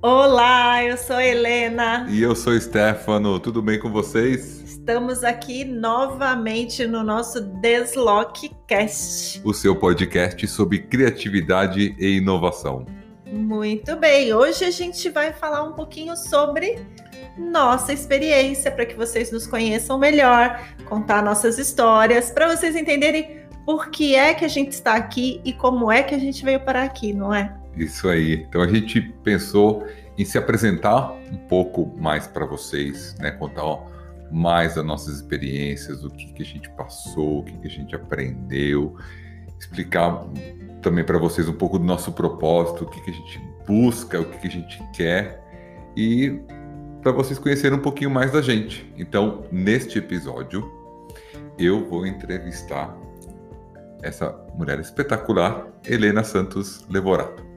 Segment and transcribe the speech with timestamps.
[0.00, 2.06] Olá, eu sou Helena.
[2.08, 3.40] E eu sou Stefano.
[3.40, 4.60] Tudo bem com vocês?
[4.60, 9.40] Estamos aqui novamente no nosso Deslockcast.
[9.44, 12.86] O seu podcast sobre criatividade e inovação.
[13.26, 14.32] Muito bem.
[14.32, 16.78] Hoje a gente vai falar um pouquinho sobre
[17.36, 23.90] nossa experiência para que vocês nos conheçam melhor, contar nossas histórias, para vocês entenderem por
[23.90, 26.84] que é que a gente está aqui e como é que a gente veio parar
[26.84, 27.57] aqui, não é?
[27.76, 28.44] Isso aí.
[28.48, 29.86] Então a gente pensou
[30.16, 33.30] em se apresentar um pouco mais para vocês, né?
[33.30, 33.64] Contar
[34.30, 37.94] mais das nossas experiências, o que, que a gente passou, o que, que a gente
[37.94, 38.96] aprendeu,
[39.58, 40.26] explicar
[40.82, 44.24] também para vocês um pouco do nosso propósito, o que, que a gente busca, o
[44.24, 45.42] que, que a gente quer
[45.96, 46.40] e
[47.02, 48.92] para vocês conhecerem um pouquinho mais da gente.
[48.96, 50.70] Então, neste episódio,
[51.58, 52.96] eu vou entrevistar
[54.02, 57.47] essa mulher espetacular, Helena Santos Levorato.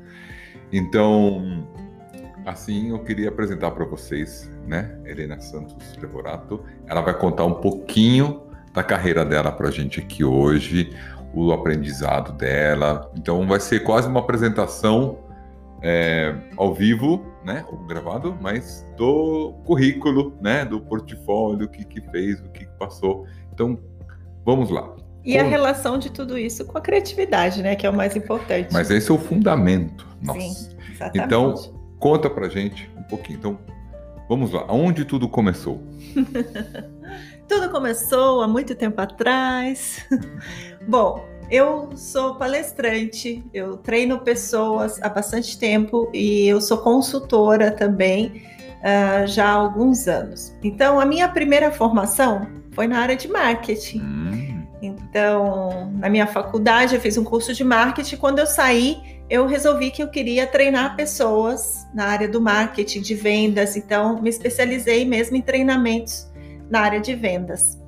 [0.71, 1.67] Então,
[2.45, 6.63] assim eu queria apresentar para vocês, né, Helena Santos Levorato.
[6.88, 10.95] Ela vai contar um pouquinho da carreira dela para a gente aqui hoje,
[11.33, 13.11] o aprendizado dela.
[13.17, 15.19] Então, vai ser quase uma apresentação
[15.81, 22.02] é, ao vivo, né, ou gravado, mas do currículo, né, do portfólio, o que que
[22.11, 23.25] fez, o que, que passou.
[23.52, 23.78] Então,
[24.45, 25.00] vamos lá.
[25.23, 27.75] E a relação de tudo isso com a criatividade, né?
[27.75, 28.69] Que é o mais importante.
[28.72, 30.08] Mas esse é o fundamento.
[30.22, 30.39] Nossa.
[30.39, 31.25] Sim, exatamente.
[31.25, 31.55] Então,
[32.00, 33.38] conta pra gente um pouquinho.
[33.38, 33.59] Então,
[34.28, 34.66] vamos lá.
[34.67, 35.81] Aonde tudo começou?
[37.47, 40.05] tudo começou há muito tempo atrás.
[40.88, 48.41] Bom, eu sou palestrante, eu treino pessoas há bastante tempo e eu sou consultora também
[48.80, 50.56] uh, já há alguns anos.
[50.63, 54.00] Então, a minha primeira formação foi na área de marketing.
[54.00, 54.50] Hum.
[54.82, 58.18] Então, na minha faculdade, eu fiz um curso de marketing.
[58.18, 63.14] Quando eu saí, eu resolvi que eu queria treinar pessoas na área do marketing, de
[63.14, 63.78] vendas.
[63.78, 66.30] Então, me especializei mesmo em treinamentos
[66.70, 67.80] na área de vendas.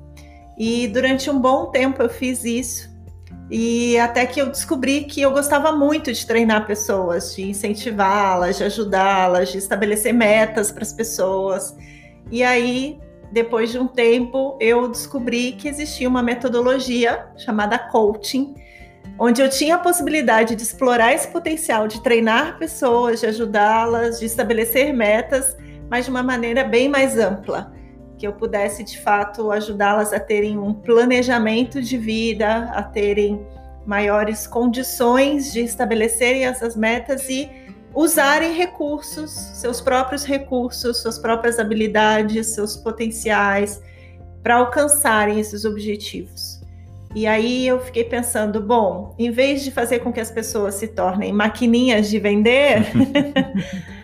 [0.56, 2.94] E durante um bom tempo eu fiz isso.
[3.50, 8.64] E até que eu descobri que eu gostava muito de treinar pessoas, de incentivá-las, de
[8.64, 11.76] ajudá-las, de estabelecer metas para as pessoas.
[12.30, 12.98] E aí
[13.34, 18.54] depois de um tempo, eu descobri que existia uma metodologia chamada coaching,
[19.18, 24.26] onde eu tinha a possibilidade de explorar esse potencial de treinar pessoas, de ajudá-las, de
[24.26, 25.56] estabelecer metas,
[25.90, 27.72] mas de uma maneira bem mais ampla,
[28.16, 33.44] que eu pudesse de fato ajudá-las a terem um planejamento de vida, a terem
[33.84, 37.50] maiores condições de estabelecerem essas metas e
[37.94, 43.80] usarem recursos, seus próprios recursos, suas próprias habilidades, seus potenciais
[44.42, 46.60] para alcançarem esses objetivos.
[47.14, 50.88] E aí eu fiquei pensando, bom, em vez de fazer com que as pessoas se
[50.88, 52.90] tornem maquininhas de vender,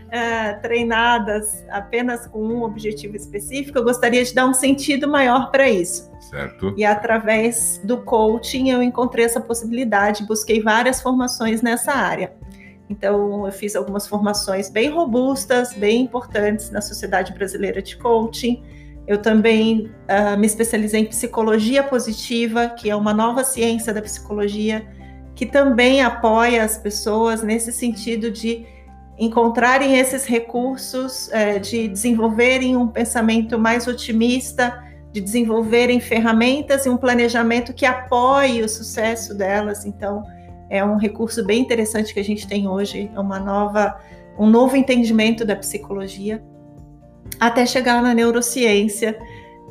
[0.09, 5.69] é, treinadas apenas com um objetivo específico, eu gostaria de dar um sentido maior para
[5.69, 6.09] isso.
[6.21, 6.73] Certo.
[6.77, 12.33] E através do coaching eu encontrei essa possibilidade, busquei várias formações nessa área.
[12.91, 18.65] Então, eu fiz algumas formações bem robustas, bem importantes na Sociedade Brasileira de Coaching.
[19.07, 24.85] Eu também uh, me especializei em psicologia positiva, que é uma nova ciência da psicologia,
[25.37, 28.67] que também apoia as pessoas nesse sentido de
[29.17, 36.97] encontrarem esses recursos, uh, de desenvolverem um pensamento mais otimista, de desenvolverem ferramentas e um
[36.97, 39.87] planejamento que apoie o sucesso delas.
[39.87, 40.25] Então,
[40.71, 44.01] é um recurso bem interessante que a gente tem hoje, é uma nova,
[44.39, 46.43] um novo entendimento da psicologia,
[47.39, 49.19] até chegar na neurociência,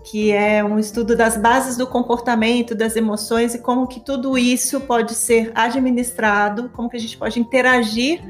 [0.04, 4.82] que é um estudo das bases do comportamento, das emoções e como que tudo isso
[4.82, 8.22] pode ser administrado, como que a gente pode interagir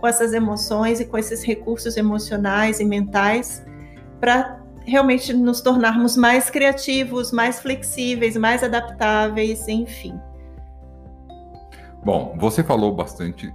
[0.00, 3.62] com essas emoções e com esses recursos emocionais e mentais
[4.18, 10.18] para realmente nos tornarmos mais criativos, mais flexíveis, mais adaptáveis, enfim.
[12.04, 13.50] Bom, você falou bastante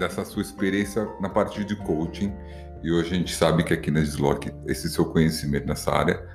[0.00, 2.34] dessa sua experiência na parte de coaching
[2.82, 6.26] e hoje a gente sabe que aqui na Deslock esse seu conhecimento nessa área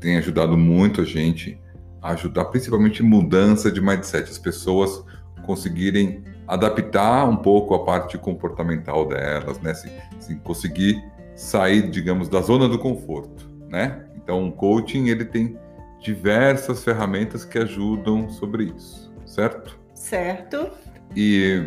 [0.00, 1.60] tem ajudado muito a gente
[2.00, 5.04] a ajudar principalmente mudança de mindset, as pessoas
[5.44, 9.72] conseguirem adaptar um pouco a parte comportamental delas, né?
[9.72, 11.02] Assim, assim, conseguir
[11.36, 14.06] sair, digamos, da zona do conforto, né?
[14.16, 15.58] Então, o coaching ele tem
[16.00, 19.78] diversas ferramentas que ajudam sobre isso, certo?
[19.94, 20.70] Certo.
[21.16, 21.62] E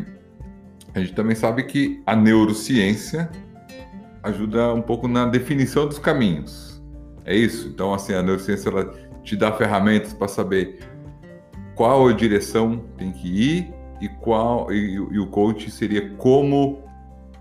[0.94, 3.30] a gente também sabe que a neurociência
[4.24, 6.82] ajuda um pouco na definição dos caminhos.
[7.26, 7.68] É isso?
[7.68, 8.94] Então, assim, a neurociência ela
[9.24, 10.80] te dá ferramentas para saber
[11.76, 16.84] qual a direção tem que ir e qual e, e o coach seria como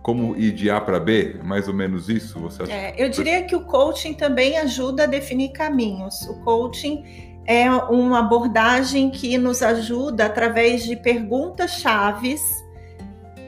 [0.02, 2.38] como ir de A para B, mais ou menos isso?
[2.40, 2.72] Você acha?
[2.72, 6.20] É, eu diria que o coaching também ajuda a definir caminhos.
[6.28, 7.02] O coaching
[7.46, 12.64] é uma abordagem que nos ajuda através de perguntas chaves.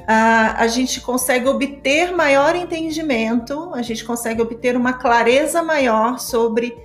[0.07, 6.77] A, a gente consegue obter maior entendimento, a gente consegue obter uma clareza maior sobre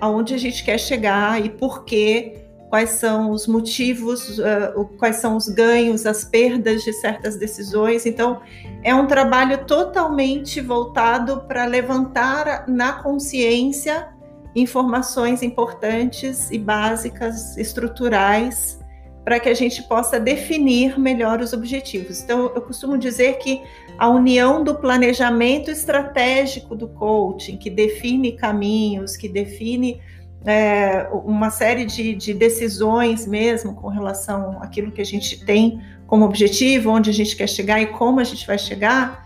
[0.00, 5.36] aonde a gente quer chegar e por quê quais são os motivos, uh, quais são
[5.36, 8.04] os ganhos, as perdas de certas decisões.
[8.04, 8.40] Então,
[8.82, 14.08] é um trabalho totalmente voltado para levantar na consciência
[14.54, 18.78] informações importantes e básicas, estruturais,
[19.24, 22.22] para que a gente possa definir melhor os objetivos.
[22.22, 23.62] Então, eu costumo dizer que
[23.98, 30.00] a união do planejamento estratégico do coaching, que define caminhos, que define
[30.44, 36.26] é, uma série de, de, decisões mesmo com relação àquilo que a gente tem como
[36.26, 39.24] objetivo, onde a gente quer chegar e como a gente vai chegar,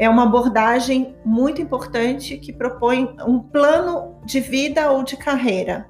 [0.00, 5.86] é uma abordagem muito importante que propõe um plano de vida ou de carreira.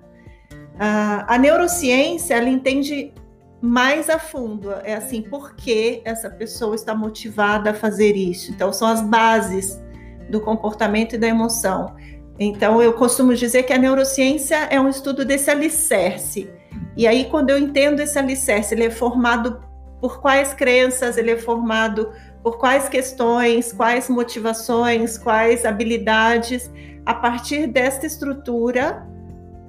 [0.76, 3.14] a neurociência ela entende
[3.62, 8.50] mais a fundo, é assim, por que essa pessoa está motivada a fazer isso?
[8.50, 9.80] Então, são as bases
[10.28, 11.94] do comportamento e da emoção.
[12.36, 16.50] Então, eu costumo dizer que a neurociência é um estudo desse alicerce.
[16.96, 19.60] E aí, quando eu entendo esse alicerce, ele é formado
[20.00, 22.10] por quais crenças, ele é formado
[22.42, 26.70] por quais questões, quais motivações, quais habilidades.
[27.04, 29.06] A partir desta estrutura,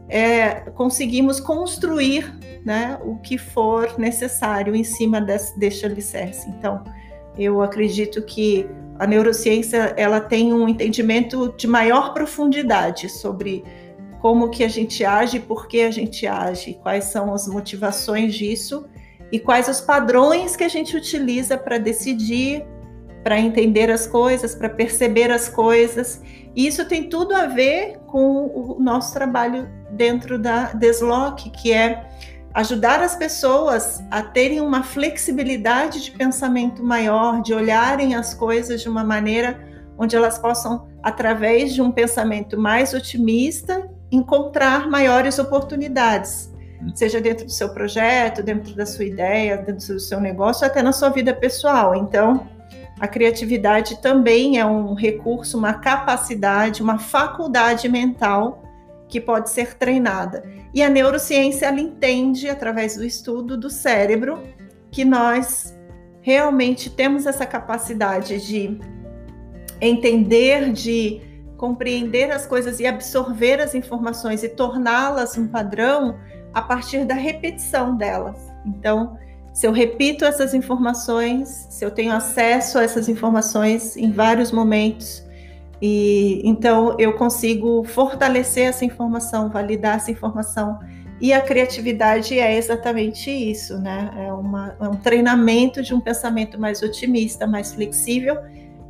[0.07, 2.33] é, conseguimos construir
[2.65, 6.49] né, o que for necessário em cima desse, deste alicerce.
[6.49, 6.83] Então,
[7.37, 8.67] eu acredito que
[8.99, 13.63] a neurociência ela tem um entendimento de maior profundidade sobre
[14.21, 18.85] como que a gente age, por que a gente age, quais são as motivações disso
[19.31, 22.65] e quais os padrões que a gente utiliza para decidir,
[23.23, 26.21] para entender as coisas, para perceber as coisas.
[26.55, 32.09] E isso tem tudo a ver com o nosso trabalho dentro da Desloque, que é
[32.53, 38.89] ajudar as pessoas a terem uma flexibilidade de pensamento maior, de olharem as coisas de
[38.89, 39.59] uma maneira
[39.97, 46.50] onde elas possam, através de um pensamento mais otimista, encontrar maiores oportunidades.
[46.95, 50.91] Seja dentro do seu projeto, dentro da sua ideia, dentro do seu negócio, até na
[50.91, 51.95] sua vida pessoal.
[51.95, 52.47] Então,
[52.99, 58.63] a criatividade também é um recurso, uma capacidade, uma faculdade mental
[59.07, 60.43] que pode ser treinada.
[60.73, 64.41] E a neurociência ela entende através do estudo do cérebro
[64.89, 65.77] que nós
[66.21, 68.79] realmente temos essa capacidade de
[69.81, 71.21] entender, de
[71.57, 76.17] compreender as coisas e absorver as informações e torná-las um padrão
[76.53, 78.37] a partir da repetição delas.
[78.65, 79.17] Então,
[79.53, 85.25] se eu repito essas informações, se eu tenho acesso a essas informações em vários momentos,
[85.81, 90.79] e então eu consigo fortalecer essa informação, validar essa informação.
[91.19, 94.11] E a criatividade é exatamente isso, né?
[94.17, 98.37] É, uma, é um treinamento de um pensamento mais otimista, mais flexível,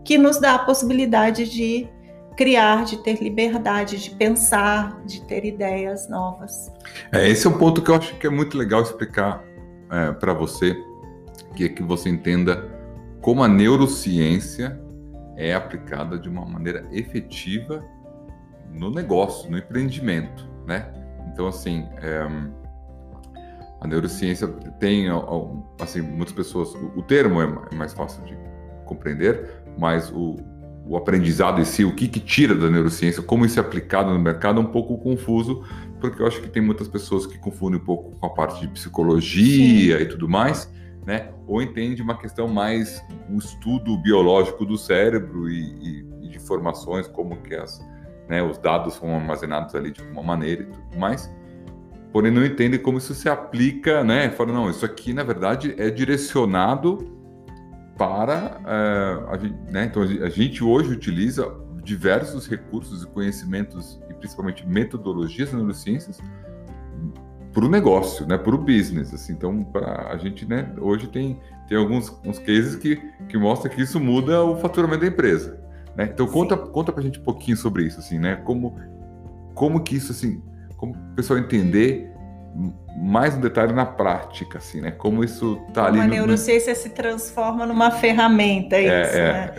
[0.04, 1.90] que nos dá a possibilidade de
[2.36, 6.72] criar, de ter liberdade, de pensar, de ter ideias novas.
[7.12, 9.44] É, esse é um ponto que eu acho que é muito legal explicar
[9.90, 10.76] é, para você,
[11.56, 12.70] que é que você entenda
[13.22, 14.80] como a neurociência
[15.38, 17.84] é aplicada de uma maneira efetiva
[18.72, 20.92] no negócio, no empreendimento, né?
[21.32, 22.28] Então, assim, é,
[23.80, 24.48] a neurociência
[24.80, 25.08] tem,
[25.80, 28.38] assim, muitas pessoas, o termo é mais fácil de
[28.86, 30.36] compreender, mas o,
[30.86, 34.20] o aprendizado em si, o que, que tira da neurociência, como isso é aplicado no
[34.20, 35.64] mercado, é um pouco confuso,
[36.00, 38.68] porque eu acho que tem muitas pessoas que confundem um pouco com a parte de
[38.68, 40.04] psicologia Sim.
[40.04, 40.72] e tudo mais,
[41.06, 41.30] né?
[41.48, 47.08] Ou entende uma questão mais um estudo biológico do cérebro e, e, e de formações,
[47.08, 47.80] como que as,
[48.28, 51.32] né, os dados são armazenados ali de uma maneira e tudo mais.
[52.12, 54.30] Porém, não entende como isso se aplica, né?
[54.32, 57.21] Fala, não, isso aqui na verdade é direcionado
[58.02, 59.86] para uh, a, né?
[59.86, 61.48] Então a gente hoje utiliza
[61.84, 66.18] diversos recursos e conhecimentos e principalmente metodologias neurociências
[67.54, 69.14] para o negócio, né, para o business.
[69.14, 72.96] Assim, então, pra, a gente, né, hoje tem, tem alguns uns cases que,
[73.30, 75.60] que mostram que isso muda o faturamento da empresa.
[75.96, 76.10] Né?
[76.12, 78.38] Então, conta, conta para a gente um pouquinho sobre isso, assim, né?
[78.38, 78.80] Como,
[79.54, 80.42] como que isso, assim,
[80.78, 82.12] como o pessoal entender
[82.96, 84.92] mais um detalhe na prática, assim, né?
[84.92, 86.00] Como isso está ali.
[86.00, 86.80] A neurociência no...
[86.80, 89.54] se transforma numa ferramenta, é, é isso, é, né?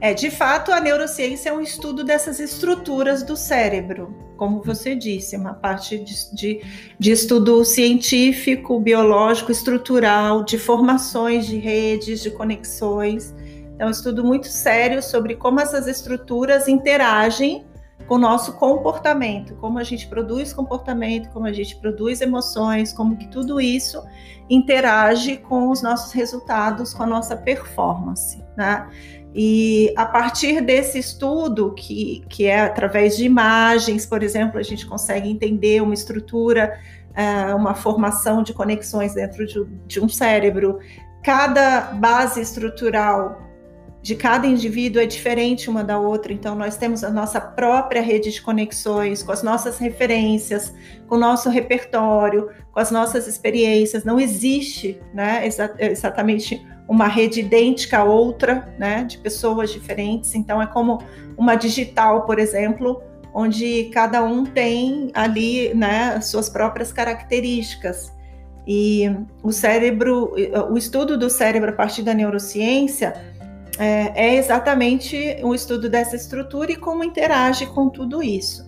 [0.00, 0.10] É.
[0.10, 5.36] é, de fato, a neurociência é um estudo dessas estruturas do cérebro, como você disse,
[5.36, 6.62] uma parte de, de,
[6.98, 13.34] de estudo científico, biológico, estrutural, de formações de redes, de conexões.
[13.78, 17.66] É um estudo muito sério sobre como essas estruturas interagem
[18.06, 23.16] com o nosso comportamento, como a gente produz comportamento, como a gente produz emoções, como
[23.16, 24.02] que tudo isso
[24.48, 28.88] interage com os nossos resultados, com a nossa performance, né?
[29.38, 34.86] E a partir desse estudo, que, que é através de imagens, por exemplo, a gente
[34.86, 36.80] consegue entender uma estrutura,
[37.14, 40.78] eh, uma formação de conexões dentro de, de um cérebro.
[41.22, 43.45] Cada base estrutural
[44.06, 48.30] de cada indivíduo é diferente uma da outra, então nós temos a nossa própria rede
[48.30, 50.72] de conexões, com as nossas referências,
[51.08, 54.04] com o nosso repertório, com as nossas experiências.
[54.04, 60.36] Não existe né, exa exatamente uma rede idêntica a outra, né, de pessoas diferentes.
[60.36, 61.02] Então é como
[61.36, 63.02] uma digital, por exemplo,
[63.34, 68.14] onde cada um tem ali né, suas próprias características.
[68.68, 69.10] E
[69.42, 70.32] o cérebro,
[70.70, 73.34] o estudo do cérebro a partir da neurociência
[73.78, 78.66] é, é exatamente o estudo dessa estrutura e como interage com tudo isso.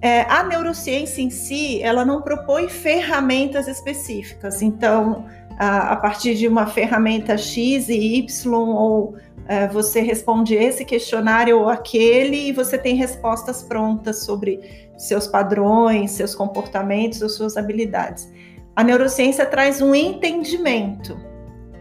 [0.00, 4.62] É, a neurociência em si, ela não propõe ferramentas específicas.
[4.62, 5.26] Então,
[5.58, 9.16] a, a partir de uma ferramenta X e Y, ou
[9.48, 16.10] é, você responde esse questionário ou aquele, e você tem respostas prontas sobre seus padrões,
[16.10, 18.28] seus comportamentos ou suas habilidades.
[18.74, 21.16] A neurociência traz um entendimento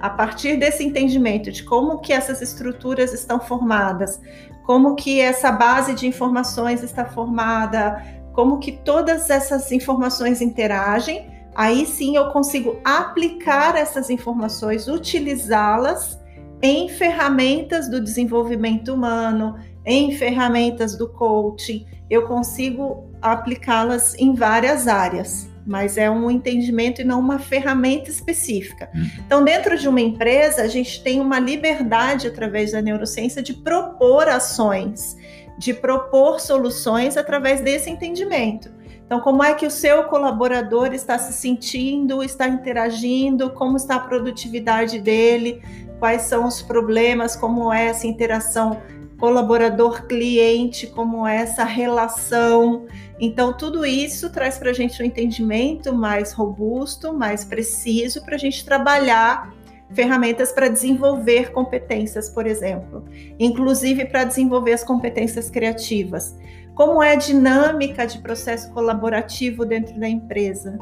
[0.06, 4.22] a partir desse entendimento de como que essas estruturas estão formadas,
[4.64, 11.88] como que essa base de informações está formada, como que todas essas informações interagem, aí
[11.88, 16.20] sim eu consigo aplicar essas informações, utilizá-las
[16.62, 25.55] em ferramentas do desenvolvimento humano, em ferramentas do coaching, eu consigo aplicá-las em várias áreas
[25.66, 28.90] mas é um entendimento e não uma ferramenta específica.
[28.94, 29.10] Hum.
[29.26, 34.28] Então, dentro de uma empresa, a gente tem uma liberdade através da neurociência de propor
[34.28, 35.18] ações,
[35.58, 38.70] de propor soluções através desse entendimento.
[39.06, 44.00] Então, como é que o seu colaborador está se sentindo, está interagindo, como está a
[44.00, 45.62] produtividade dele,
[46.00, 48.82] quais são os problemas, como é essa interação
[49.20, 52.86] colaborador-cliente, como é essa relação.
[53.20, 58.40] Então, tudo isso traz para a gente um entendimento mais robusto, mais preciso, para a
[58.40, 59.54] gente trabalhar
[59.94, 63.06] ferramentas para desenvolver competências, por exemplo,
[63.40, 66.36] inclusive para desenvolver as competências criativas.
[66.74, 70.78] Como é a dinâmica de processo colaborativo dentro da empresa?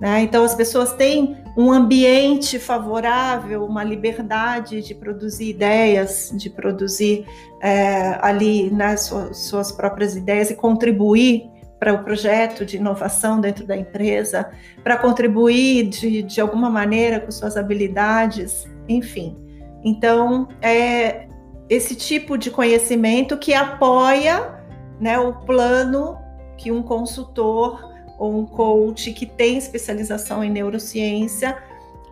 [0.00, 0.22] Né?
[0.22, 7.26] Então, as pessoas têm um ambiente favorável, uma liberdade de produzir ideias, de produzir
[7.60, 11.50] é, ali né, suas, próprias ideias e contribuir
[11.80, 14.50] para o projeto de inovação dentro da empresa,
[14.84, 19.36] para contribuir de, de alguma maneira com suas habilidades, enfim.
[19.84, 21.26] Então, é
[21.68, 24.58] esse tipo de conhecimento que apoia
[25.00, 26.16] né, o plano
[26.56, 31.56] que um consultor ou um coach que tem especialização em neurociência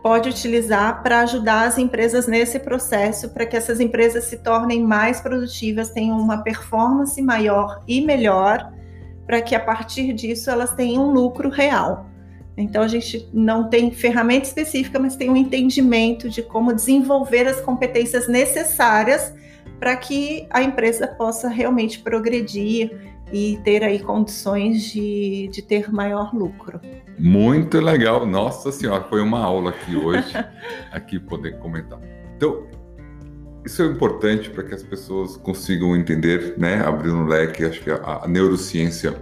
[0.03, 5.21] pode utilizar para ajudar as empresas nesse processo, para que essas empresas se tornem mais
[5.21, 8.73] produtivas, tenham uma performance maior e melhor
[9.27, 12.07] para que a partir disso elas tenham um lucro real.
[12.57, 17.61] Então a gente não tem ferramenta específica, mas tem um entendimento de como desenvolver as
[17.61, 19.35] competências necessárias
[19.81, 26.35] para que a empresa possa realmente progredir e ter aí condições de, de ter maior
[26.35, 26.81] lucro.
[27.19, 30.33] Muito legal, nossa senhora, foi uma aula aqui hoje,
[30.93, 31.99] aqui poder comentar.
[32.37, 32.67] Então,
[33.65, 36.81] isso é importante para que as pessoas consigam entender, né?
[36.87, 39.15] Abrindo um leque, acho que a, a neurociência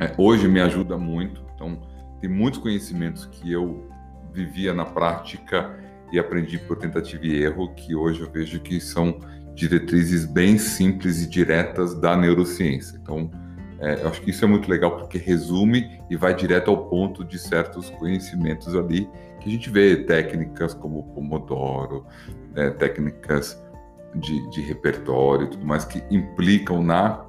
[0.00, 1.40] é, hoje me ajuda muito.
[1.54, 1.80] Então,
[2.20, 3.88] tem muitos conhecimentos que eu
[4.32, 5.78] vivia na prática
[6.12, 9.20] e aprendi por tentativa e erro, que hoje eu vejo que são
[9.60, 12.98] diretrizes bem simples e diretas da neurociência.
[13.02, 13.30] Então,
[13.78, 17.22] é, eu acho que isso é muito legal porque resume e vai direto ao ponto
[17.22, 19.06] de certos conhecimentos ali
[19.38, 22.06] que a gente vê técnicas como Pomodoro,
[22.54, 23.62] né, técnicas
[24.14, 27.24] de, de repertório e tudo mais que implicam na,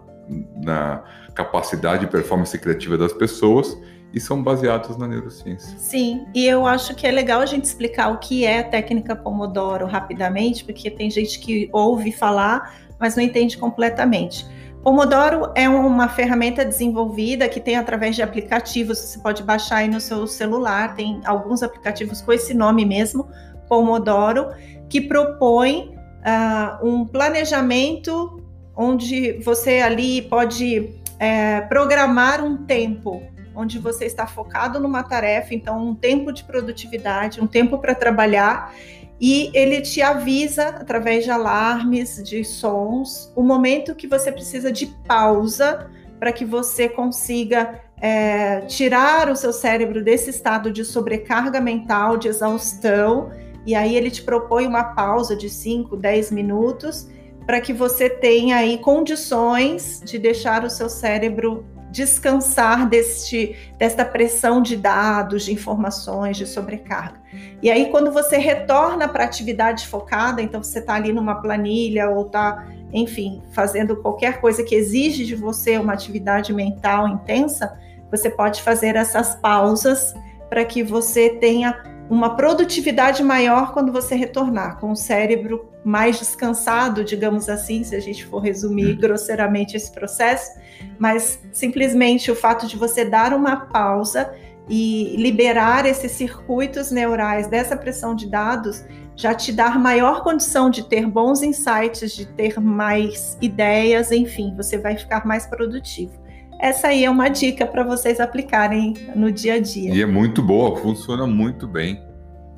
[0.63, 1.03] na
[1.35, 3.77] capacidade e performance criativa das pessoas
[4.13, 5.77] e são baseados na neurociência.
[5.77, 9.15] Sim, e eu acho que é legal a gente explicar o que é a técnica
[9.15, 14.45] Pomodoro rapidamente, porque tem gente que ouve falar, mas não entende completamente.
[14.83, 20.01] Pomodoro é uma ferramenta desenvolvida que tem através de aplicativos, você pode baixar aí no
[20.01, 23.29] seu celular, tem alguns aplicativos com esse nome mesmo,
[23.69, 24.47] Pomodoro,
[24.89, 28.41] que propõe uh, um planejamento
[28.75, 30.89] onde você ali pode
[31.19, 33.21] é, programar um tempo
[33.55, 38.73] onde você está focado numa tarefa, então um tempo de produtividade, um tempo para trabalhar
[39.19, 44.87] e ele te avisa através de alarmes, de sons, o momento que você precisa de
[45.07, 45.89] pausa
[46.19, 52.27] para que você consiga é, tirar o seu cérebro desse estado de sobrecarga mental, de
[52.27, 53.29] exaustão,
[53.63, 57.07] e aí ele te propõe uma pausa de 5, 10 minutos
[57.45, 64.61] para que você tenha aí condições de deixar o seu cérebro descansar deste, desta pressão
[64.61, 67.19] de dados, de informações, de sobrecarga.
[67.61, 72.09] E aí, quando você retorna para a atividade focada, então você está ali numa planilha
[72.09, 77.77] ou está, enfim, fazendo qualquer coisa que exige de você uma atividade mental intensa,
[78.09, 80.13] você pode fazer essas pausas
[80.49, 87.05] para que você tenha uma produtividade maior quando você retornar, com o cérebro mais descansado,
[87.05, 88.97] digamos assim, se a gente for resumir uhum.
[88.97, 90.59] grosseiramente esse processo,
[90.99, 94.29] mas simplesmente o fato de você dar uma pausa
[94.67, 98.83] e liberar esses circuitos neurais dessa pressão de dados
[99.15, 104.77] já te dá maior condição de ter bons insights, de ter mais ideias, enfim, você
[104.77, 106.20] vai ficar mais produtivo.
[106.61, 109.91] Essa aí é uma dica para vocês aplicarem no dia a dia.
[109.91, 111.99] E é muito boa, funciona muito bem.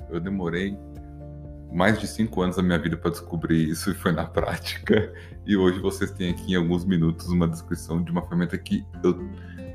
[0.10, 0.78] Eu demorei
[1.72, 5.10] mais de cinco anos da minha vida para descobrir isso e foi na prática.
[5.48, 9.18] E hoje vocês têm aqui em alguns minutos uma descrição de uma ferramenta que eu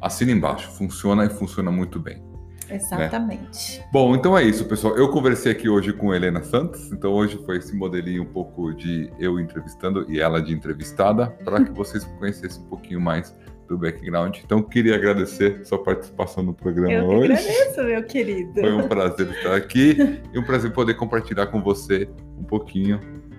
[0.02, 0.70] assino embaixo.
[0.73, 2.23] Funciona e funciona muito bem.
[2.68, 3.78] Exatamente.
[3.78, 3.87] Né?
[3.90, 4.94] Bom, então é isso, pessoal.
[4.94, 9.11] Eu conversei aqui hoje com Helena Santos, então hoje foi esse modelinho um pouco de
[9.18, 13.35] eu entrevistando e ela de entrevistada, para que vocês conhecessem um pouquinho mais
[13.68, 14.38] do background.
[14.44, 17.32] Então, queria agradecer sua participação no programa Eu hoje.
[17.32, 18.60] Eu agradeço, meu querido.
[18.60, 22.08] Foi um prazer estar aqui e um prazer poder compartilhar com você
[22.38, 22.98] um pouquinho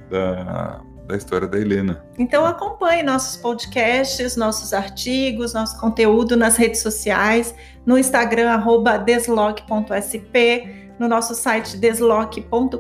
[0.10, 2.06] da, da história da Helena.
[2.18, 7.56] Então acompanhe nossos podcasts, nossos artigos, nosso conteúdo nas redes sociais,
[7.86, 8.62] no Instagram
[9.06, 10.68] @desloc.sp,
[11.00, 12.76] no nosso site desloc.com.br,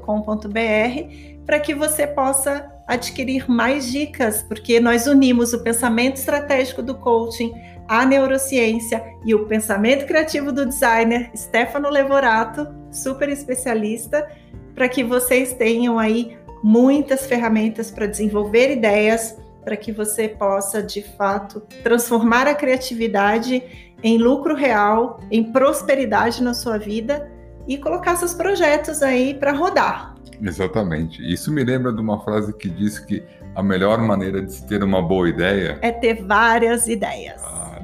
[1.46, 7.53] para que você possa adquirir mais dicas, porque nós unimos o pensamento estratégico do coaching,
[7.87, 14.27] a neurociência e o pensamento criativo do designer Stefano Levorato, super especialista,
[14.74, 21.03] para que vocês tenham aí muitas ferramentas para desenvolver ideias, para que você possa de
[21.16, 23.61] fato transformar a criatividade
[24.01, 27.31] em lucro real, em prosperidade na sua vida
[27.68, 30.16] e colocar seus projetos aí para rodar.
[30.42, 31.22] Exatamente.
[31.22, 33.24] Isso me lembra de uma frase que diz que
[33.56, 37.42] a melhor maneira de se ter uma boa ideia é ter várias ideias.
[37.44, 37.82] Ah,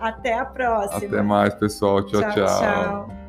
[0.00, 1.06] Até a próxima.
[1.06, 2.02] Até mais, pessoal.
[2.04, 2.20] tchau.
[2.20, 2.32] tchau.
[2.32, 3.23] tchau.